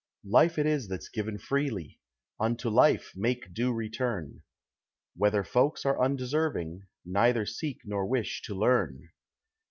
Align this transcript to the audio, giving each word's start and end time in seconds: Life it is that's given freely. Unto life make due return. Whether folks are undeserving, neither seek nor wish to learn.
Life 0.25 0.57
it 0.57 0.65
is 0.65 0.87
that's 0.87 1.09
given 1.09 1.37
freely. 1.37 1.99
Unto 2.39 2.69
life 2.69 3.11
make 3.15 3.53
due 3.53 3.71
return. 3.71 4.41
Whether 5.15 5.43
folks 5.43 5.85
are 5.85 6.01
undeserving, 6.03 6.87
neither 7.05 7.45
seek 7.45 7.81
nor 7.85 8.07
wish 8.07 8.41
to 8.47 8.55
learn. 8.55 9.09